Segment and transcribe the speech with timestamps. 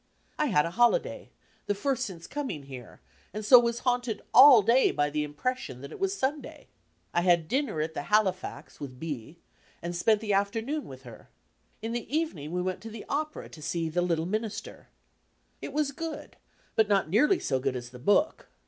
[0.39, 1.29] I had a holiday,
[1.67, 3.01] the first since coming here,
[3.35, 6.69] and so was haunted all day by the impression that it was Sunday.
[7.13, 9.37] I had dinner at the Halifax with B.
[9.79, 11.29] and spent the afternoon with her.
[11.83, 14.87] In the evening we went to the opera to see The LittU Minister.
[15.61, 16.35] It was good
[16.75, 18.49] but not nearly so good as the book.